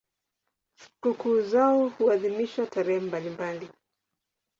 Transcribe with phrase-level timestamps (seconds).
[0.79, 3.69] Sikukuu zao huadhimishwa tarehe mbalimbali.